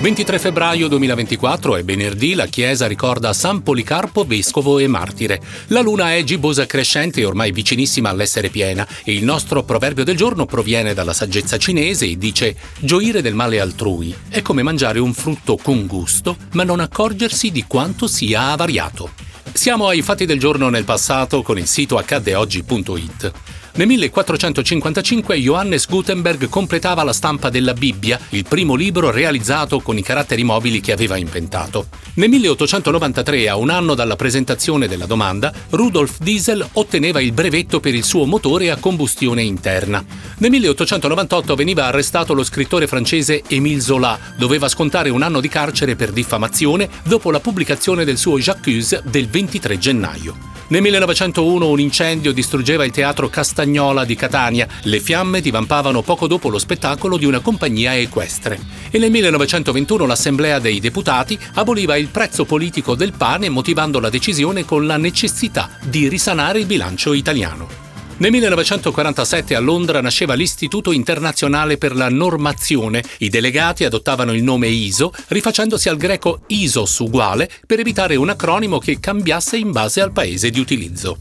[0.00, 5.40] 23 febbraio 2024 è venerdì, la Chiesa ricorda San Policarpo, vescovo e martire.
[5.68, 10.16] La luna è gibbosa crescente e ormai vicinissima all'essere piena e il nostro proverbio del
[10.16, 15.14] giorno proviene dalla saggezza cinese e dice gioire del male altrui è come mangiare un
[15.14, 19.10] frutto con gusto ma non accorgersi di quanto sia avariato.
[19.52, 23.32] Siamo ai fatti del giorno nel passato con il sito accaddeoggi.it.
[23.76, 30.02] Nel 1455 Johannes Gutenberg completava la stampa della Bibbia, il primo libro realizzato con i
[30.02, 31.88] caratteri mobili che aveva inventato.
[32.14, 37.96] Nel 1893, a un anno dalla presentazione della domanda, Rudolf Diesel otteneva il brevetto per
[37.96, 40.04] il suo motore a combustione interna.
[40.38, 45.96] Nel 1898 veniva arrestato lo scrittore francese Émile Zola, doveva scontare un anno di carcere
[45.96, 50.52] per diffamazione dopo la pubblicazione del suo J'accuse del 23 gennaio.
[50.68, 54.66] Nel 1901 un incendio distruggeva il teatro Castagnola di Catania.
[54.84, 58.58] Le fiamme divampavano poco dopo lo spettacolo di una compagnia equestre.
[58.90, 64.64] E nel 1921 l'Assemblea dei Deputati aboliva il prezzo politico del pane motivando la decisione
[64.64, 67.83] con la necessità di risanare il bilancio italiano.
[68.16, 73.02] Nel 1947 a Londra nasceva l'Istituto internazionale per la normazione.
[73.18, 78.78] I delegati adottavano il nome ISO, rifacendosi al greco ISOS uguale, per evitare un acronimo
[78.78, 81.18] che cambiasse in base al paese di utilizzo.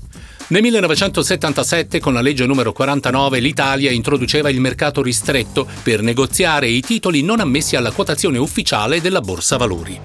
[0.48, 6.82] Nel 1977, con la legge numero 49, l'Italia introduceva il mercato ristretto per negoziare i
[6.82, 10.00] titoli non ammessi alla quotazione ufficiale della Borsa Valori.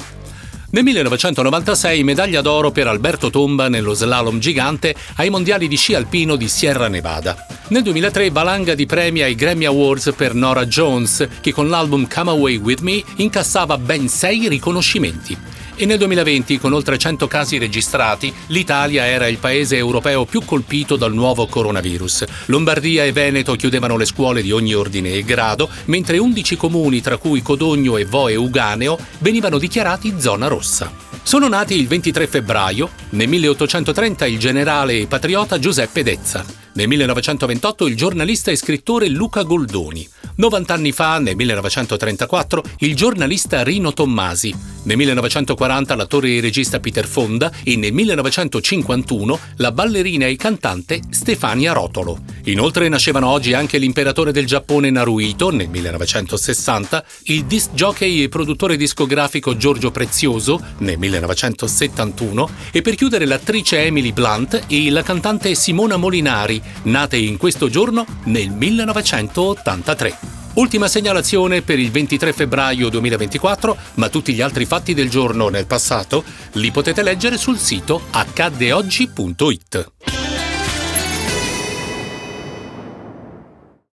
[0.70, 6.36] Nel 1996 medaglia d'oro per Alberto Tomba nello slalom gigante ai mondiali di sci alpino
[6.36, 7.46] di Sierra Nevada.
[7.68, 12.30] Nel 2003 valanga di premi ai Grammy Awards per Nora Jones, che con l'album Come
[12.32, 15.34] Away With Me incassava ben sei riconoscimenti
[15.78, 20.96] e nel 2020, con oltre 100 casi registrati, l'Italia era il paese europeo più colpito
[20.96, 22.24] dal nuovo coronavirus.
[22.46, 27.16] Lombardia e Veneto chiudevano le scuole di ogni ordine e grado, mentre 11 comuni, tra
[27.16, 30.92] cui Codogno e Voe Uganeo, venivano dichiarati zona rossa.
[31.22, 37.86] Sono nati il 23 febbraio, nel 1830 il generale e patriota Giuseppe Dezza, nel 1928
[37.86, 44.54] il giornalista e scrittore Luca Goldoni, 90 anni fa, nel 1934, il giornalista Rino Tommasi,
[44.84, 51.72] nel 1940 l'attore e regista Peter Fonda e nel 1951 la ballerina e cantante Stefania
[51.72, 52.20] Rotolo.
[52.48, 58.78] Inoltre nascevano oggi anche l'imperatore del Giappone Naruhito nel 1960, il disc jockey e produttore
[58.78, 65.98] discografico Giorgio Prezioso nel 1971 e per chiudere l'attrice Emily Blunt e la cantante Simona
[65.98, 70.16] Molinari, nate in questo giorno nel 1983.
[70.54, 75.66] Ultima segnalazione per il 23 febbraio 2024, ma tutti gli altri fatti del giorno nel
[75.66, 79.92] passato li potete leggere sul sito accaddeoggi.it.